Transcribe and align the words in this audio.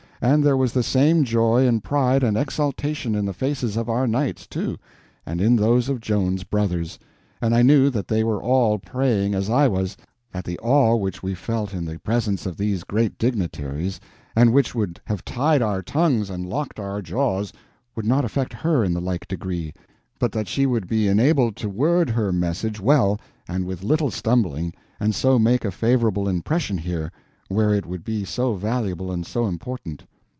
And 0.23 0.43
there 0.43 0.55
was 0.55 0.71
the 0.73 0.83
same 0.83 1.23
joy 1.23 1.65
and 1.67 1.83
pride 1.83 2.21
and 2.21 2.37
exultation 2.37 3.15
in 3.15 3.25
the 3.25 3.33
faces 3.33 3.75
of 3.75 3.89
our 3.89 4.05
knights, 4.05 4.45
too, 4.45 4.77
and 5.25 5.41
in 5.41 5.55
those 5.55 5.89
of 5.89 5.99
Joan's 5.99 6.43
brothers. 6.43 6.99
And 7.41 7.55
I 7.55 7.63
knew 7.63 7.89
that 7.89 8.07
they 8.07 8.23
were 8.23 8.39
all 8.39 8.77
praying—as 8.77 9.49
I 9.49 9.67
was—that 9.67 10.43
the 10.45 10.59
awe 10.59 10.95
which 10.95 11.23
we 11.23 11.33
felt 11.33 11.73
in 11.73 11.85
the 11.85 11.97
presence 11.97 12.45
of 12.45 12.55
these 12.55 12.83
great 12.83 13.17
dignitaries, 13.17 13.99
and 14.35 14.53
which 14.53 14.75
would 14.75 15.01
have 15.05 15.25
tied 15.25 15.63
our 15.63 15.81
tongues 15.81 16.29
and 16.29 16.45
locked 16.47 16.79
our 16.79 17.01
jaws, 17.01 17.51
would 17.95 18.05
not 18.05 18.23
affect 18.23 18.53
her 18.53 18.83
in 18.83 18.93
the 18.93 19.01
like 19.01 19.27
degree, 19.27 19.73
but 20.19 20.31
that 20.33 20.47
she 20.47 20.67
would 20.67 20.85
be 20.87 21.07
enabled 21.07 21.55
to 21.55 21.67
word 21.67 22.11
her 22.11 22.31
message 22.31 22.79
well, 22.79 23.19
and 23.47 23.65
with 23.65 23.81
little 23.81 24.11
stumbling, 24.11 24.71
and 24.99 25.15
so 25.15 25.39
make 25.39 25.65
a 25.65 25.71
favorable 25.71 26.29
impression 26.29 26.77
here, 26.77 27.11
where 27.47 27.73
it 27.73 27.87
would 27.87 28.03
be 28.03 28.23
so 28.23 28.53
valuable 28.53 29.11
and 29.11 29.25
so 29.25 29.47
important. 29.47 30.05